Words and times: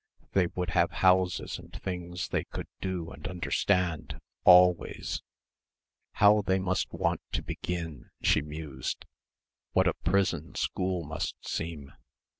They 0.31 0.47
would 0.55 0.71
have 0.71 0.89
houses 0.89 1.59
and 1.59 1.71
things 1.71 2.29
they 2.29 2.43
could 2.45 2.65
do 2.79 3.11
and 3.11 3.27
understand, 3.27 4.19
always.... 4.45 5.21
How 6.13 6.41
they 6.41 6.57
must 6.57 6.91
want 6.91 7.21
to 7.33 7.43
begin, 7.43 8.09
she 8.19 8.41
mused.... 8.41 9.05
What 9.73 9.87
a 9.87 9.93
prison 9.93 10.55
school 10.55 11.03
must 11.03 11.47
seem. 11.47 11.91